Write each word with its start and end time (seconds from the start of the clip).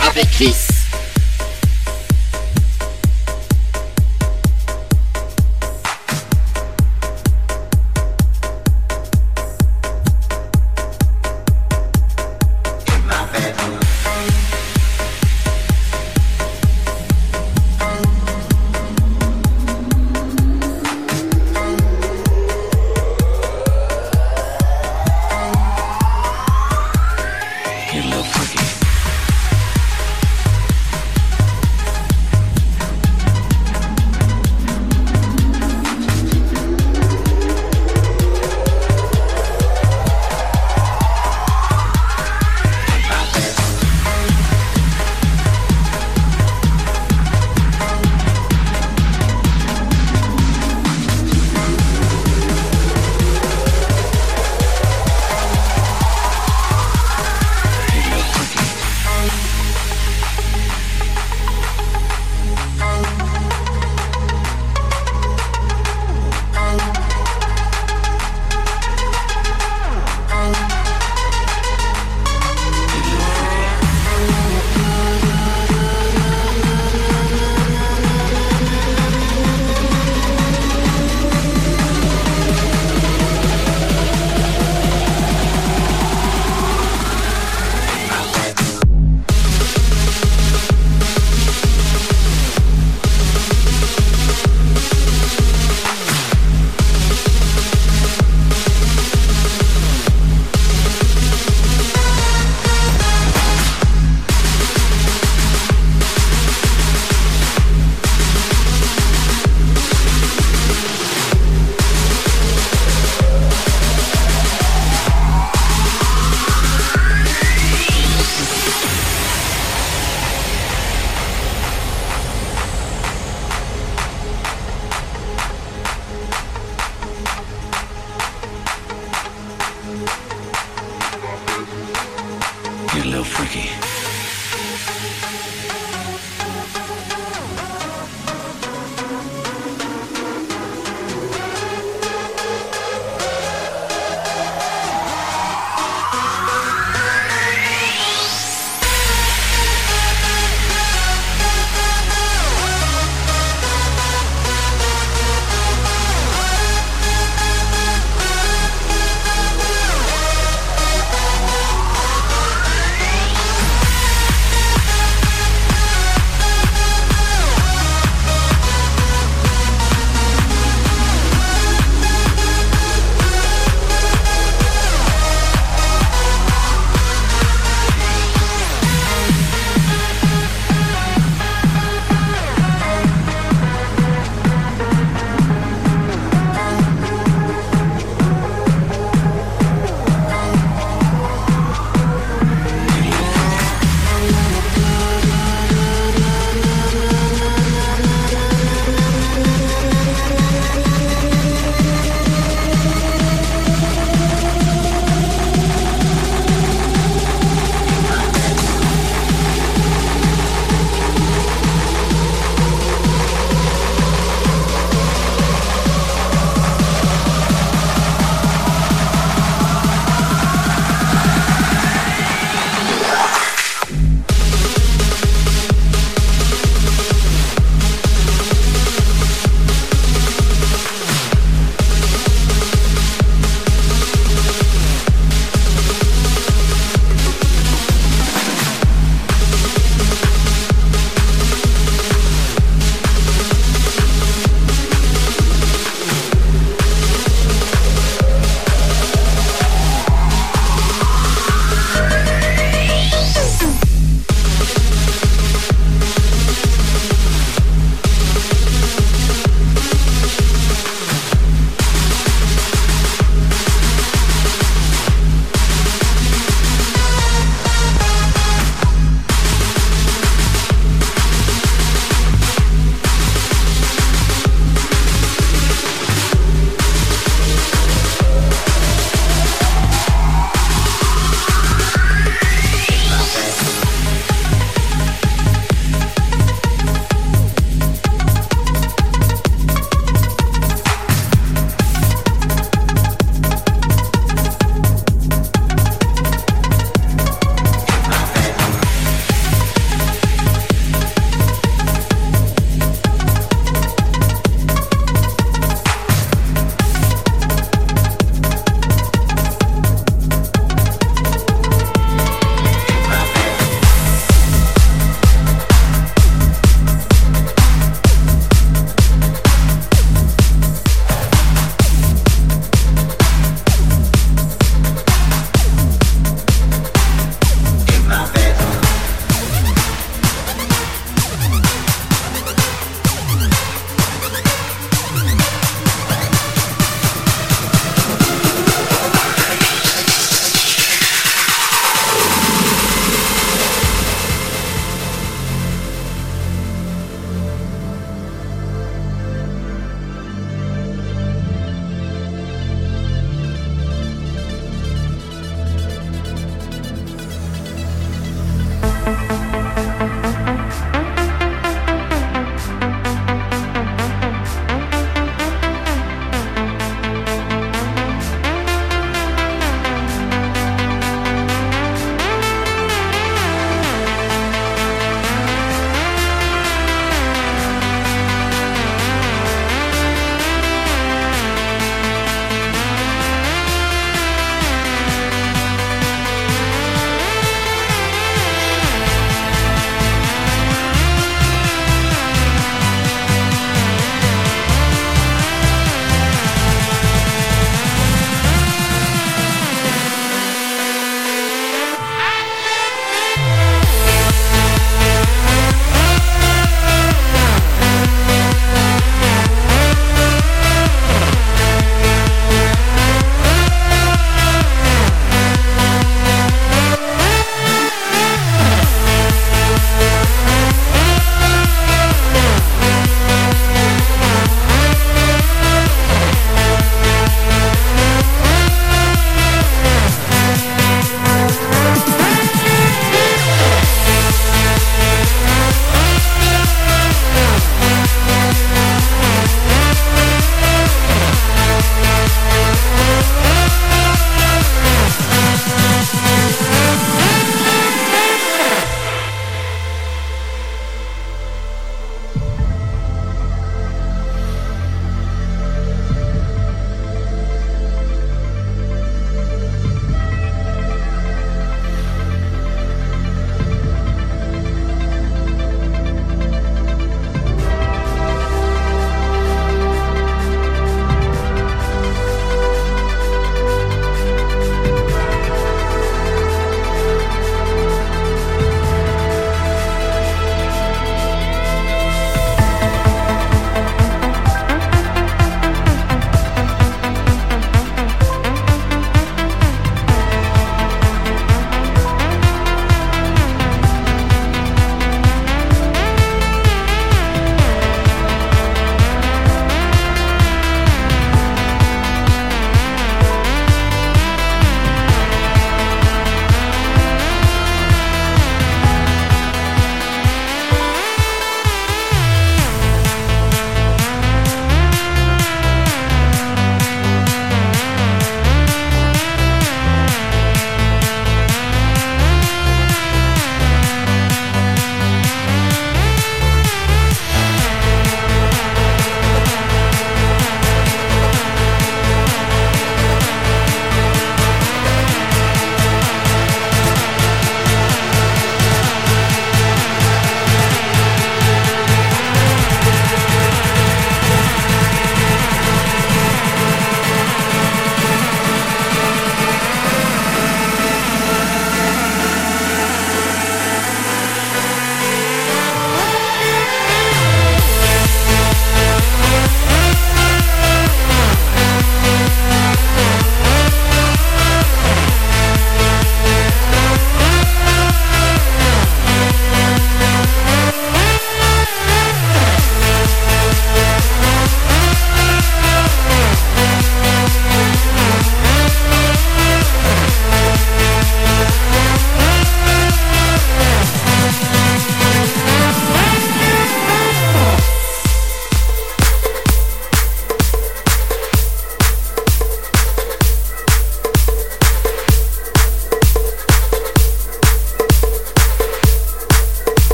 avec 0.00 0.30
Chris. 0.32 0.83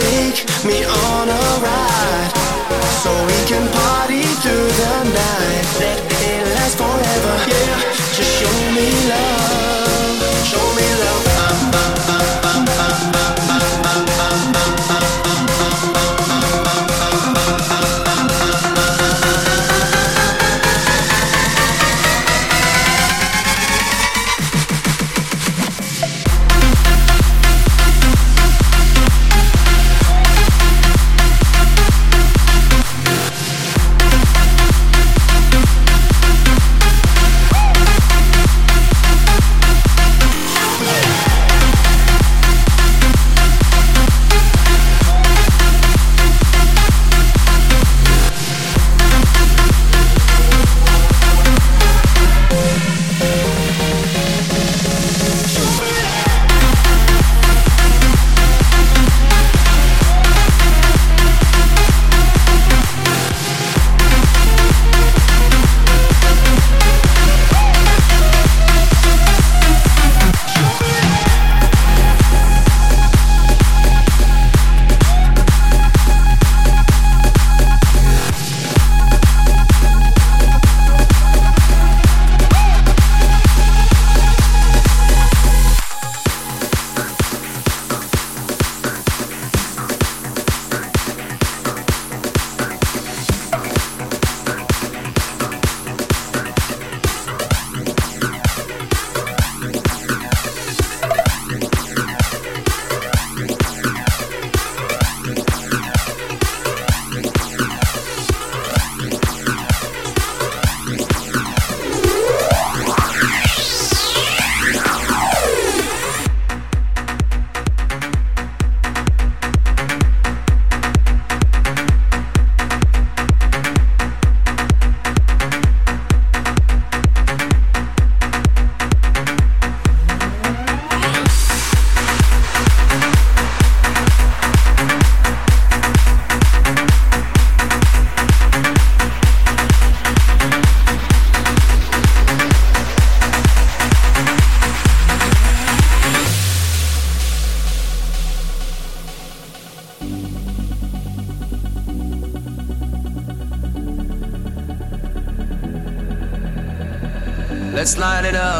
take 0.00 0.38
me 0.64 0.84
on 0.84 1.28
a 1.28 1.44
ride 1.64 2.32
so 3.02 3.10
we 3.28 3.38
can 3.50 3.64
party 3.72 4.22
through 4.42 4.68
the 4.80 4.94
night. 5.20 5.66
Let 5.80 5.98
it 6.30 6.44
last 6.56 6.76
forever. 6.78 7.34
Yeah, 7.52 7.80
just 8.16 8.32
show 8.38 8.56
me 8.76 8.88
love. 9.12 10.46
Show 10.50 10.66
me 10.76 10.86
love. 11.04 11.29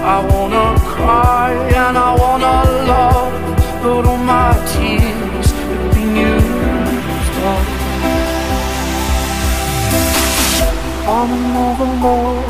I 0.00 0.24
wanna 0.24 0.78
cry 0.80 1.52
and 1.74 1.98
I 1.98 2.14
wanna 2.14 2.62
love, 2.86 3.32
but 3.82 4.06
all 4.06 4.16
my 4.16 4.52
tears 4.72 5.50
have 5.50 5.94
been 5.94 6.16
used 6.16 7.38
up. 7.52 7.66
On 11.08 11.28
another 11.30 11.90
love, 12.04 12.46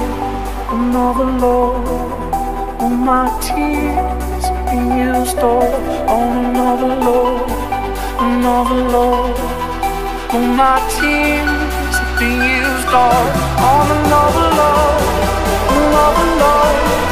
another 0.76 1.24
love, 1.24 2.82
all 2.82 2.90
my 2.90 3.26
tears 3.40 4.44
been 4.68 4.98
used 4.98 5.38
up. 5.38 5.72
On 6.08 6.44
another 6.44 6.94
love, 7.06 7.50
another 8.20 8.80
love, 8.96 9.40
all 10.32 10.48
my 10.62 10.78
tears 10.96 11.96
been 12.18 12.40
used 12.60 12.88
up. 12.88 13.32
On 13.72 13.86
another 13.98 14.48
love, 14.60 15.02
another 15.76 16.28
love 16.44 17.07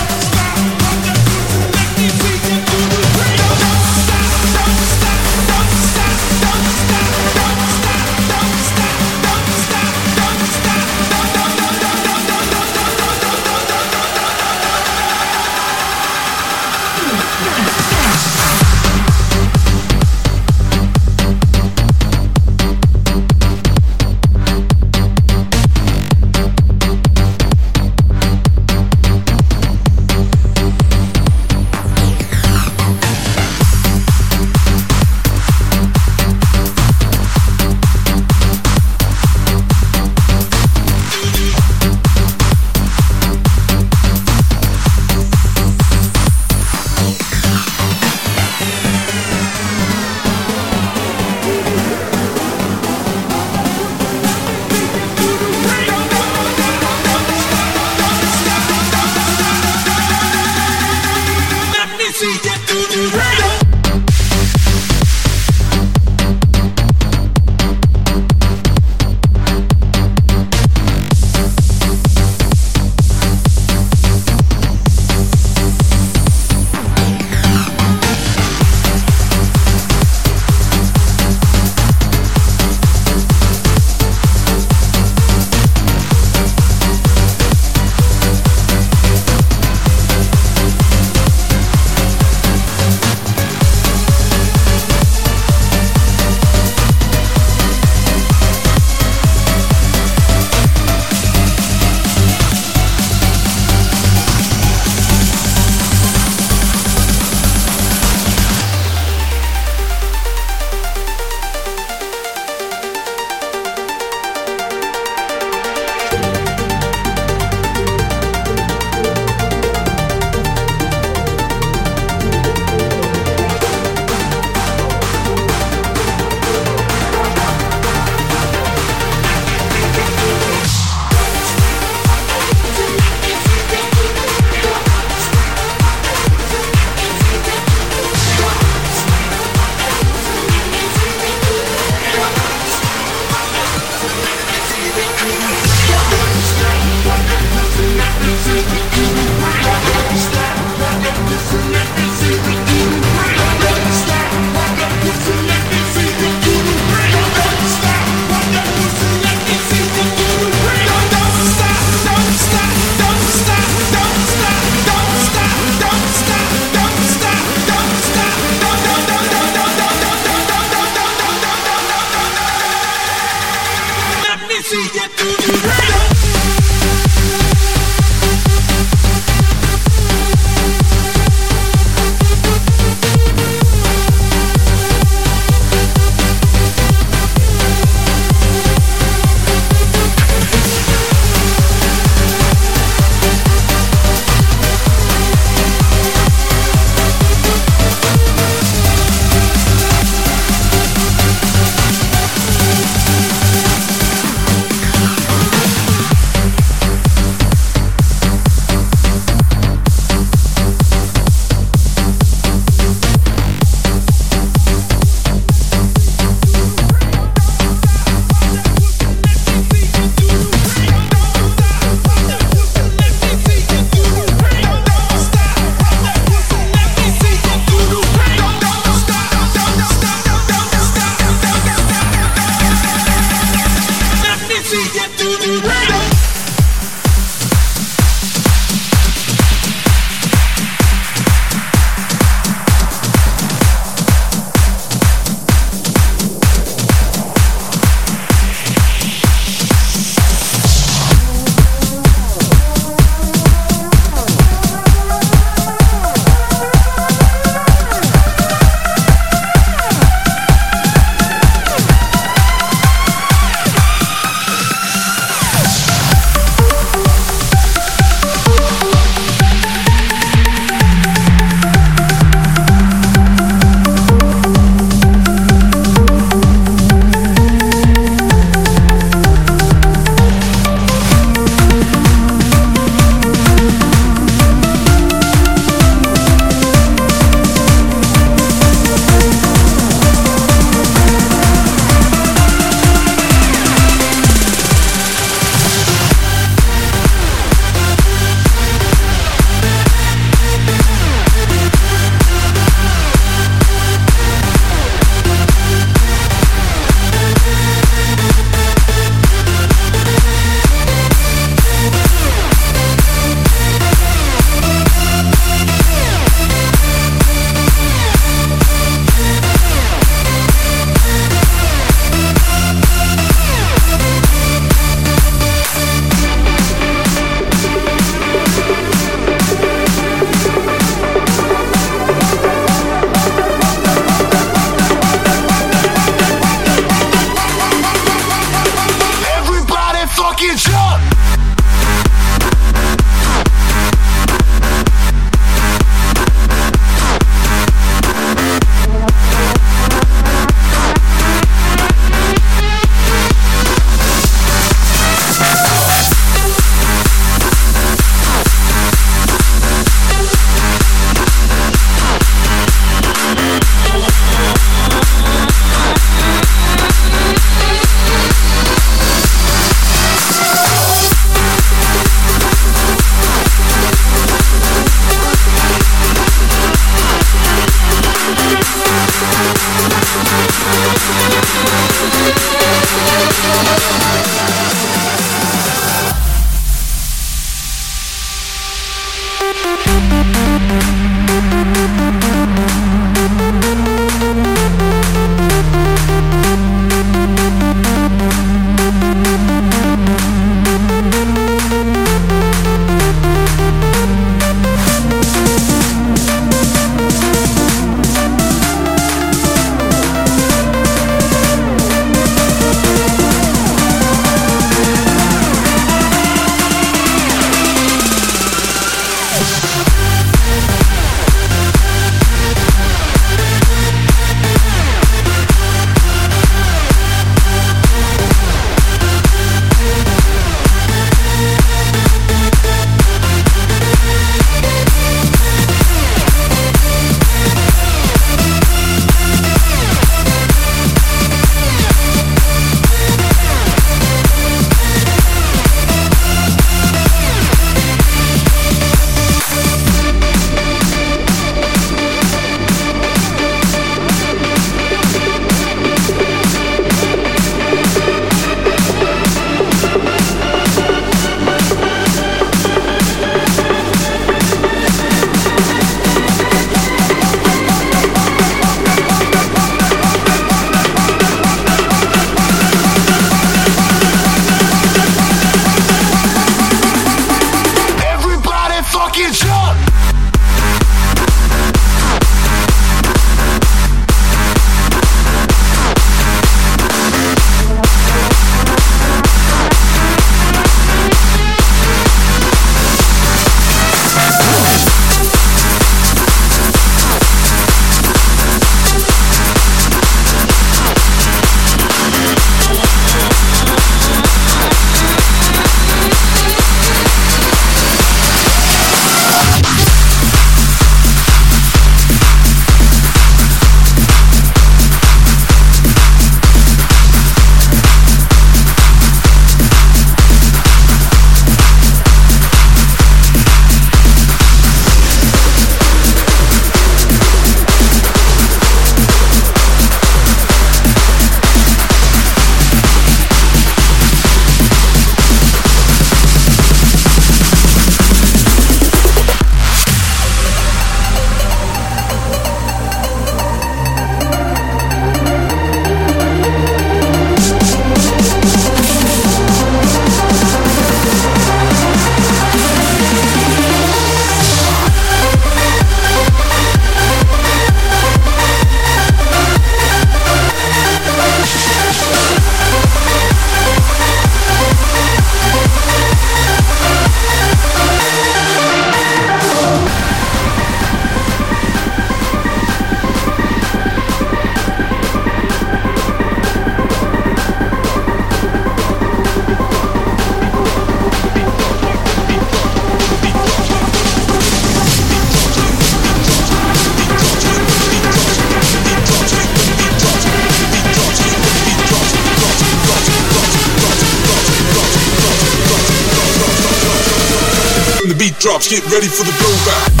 get 598.69 598.83
ready 598.91 599.07
for 599.07 599.23
the 599.23 599.31
blowback. 599.31 600.00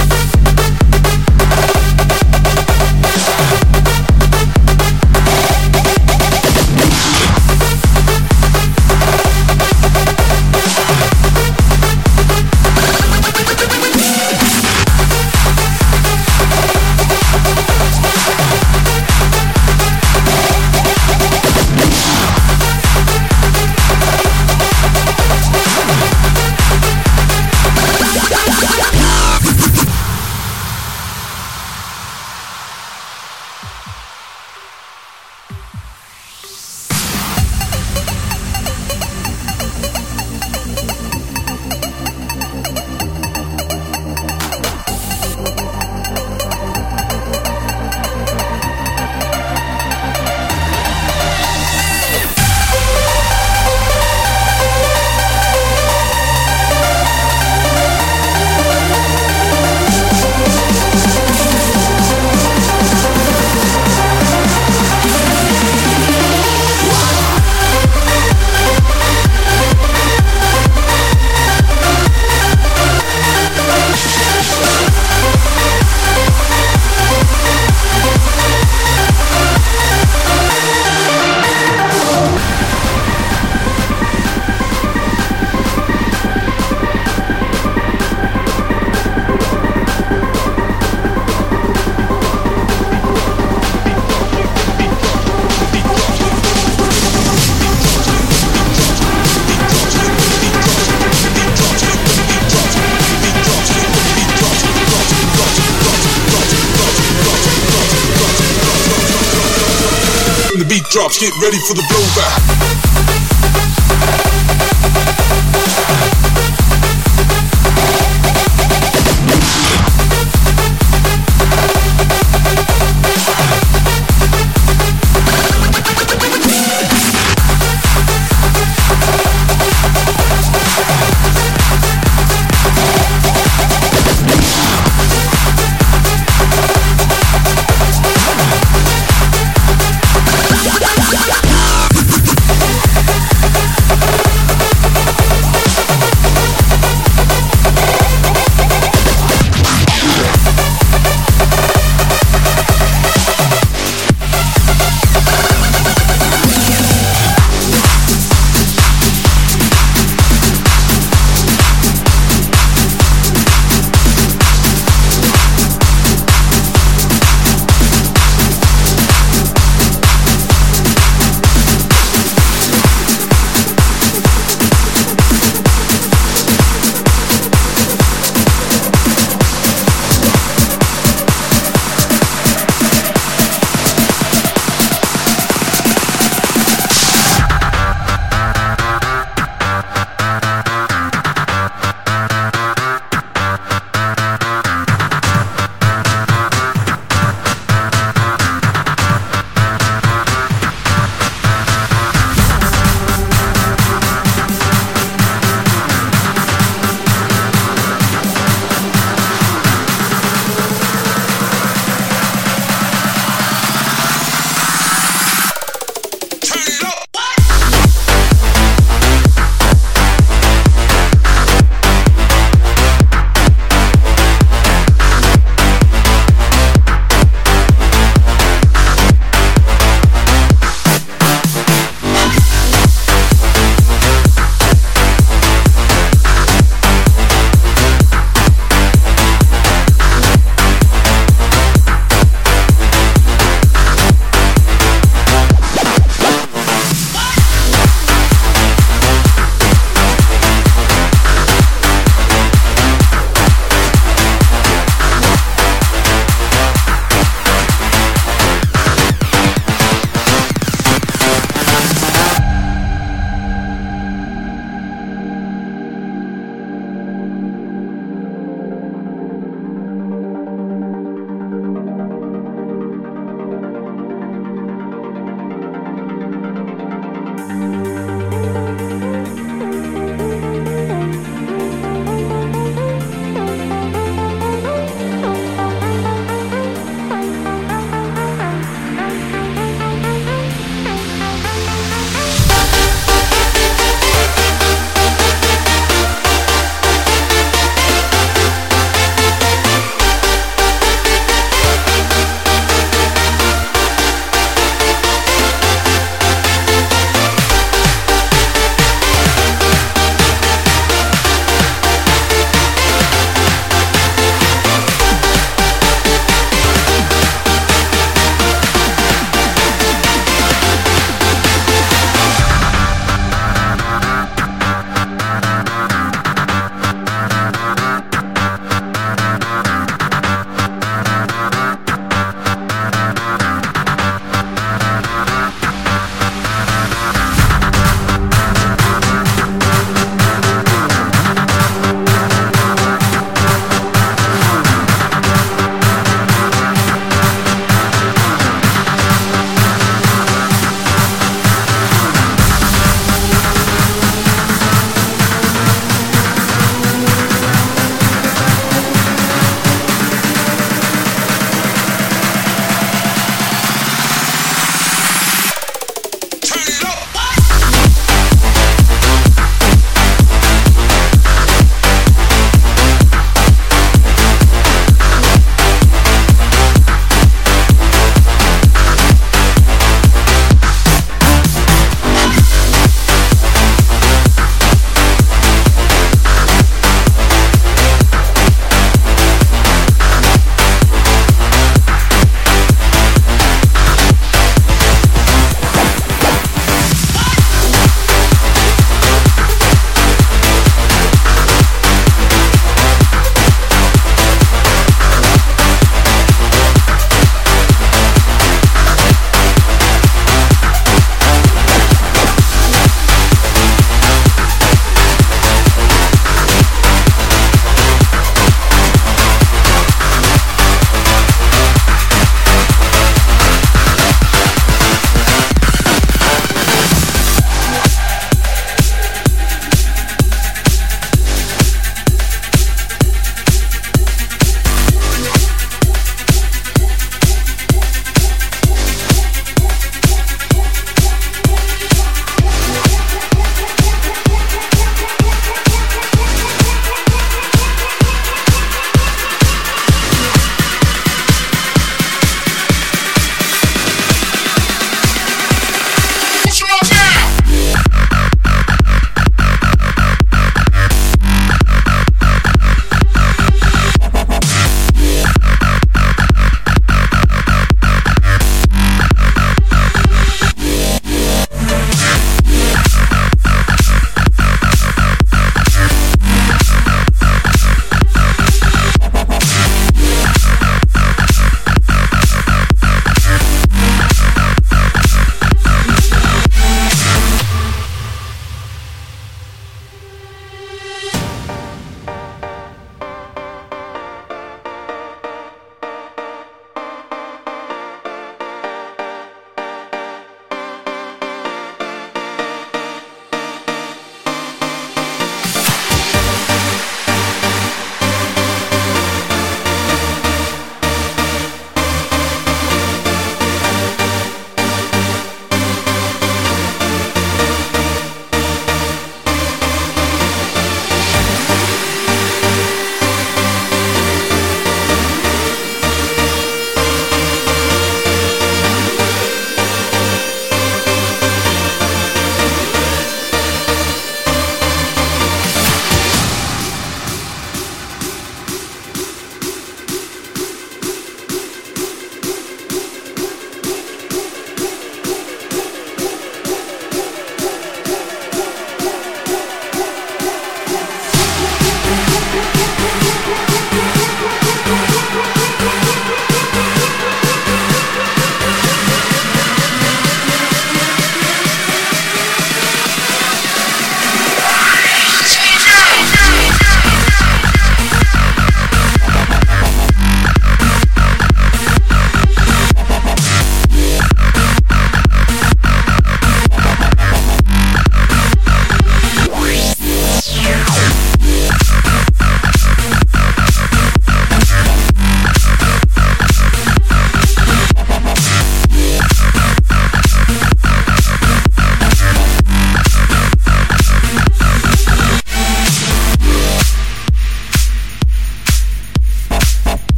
Get 111.19 111.33
ready 111.41 111.57
for 111.67 111.73
the 111.73 111.81
blowback. 111.81 112.60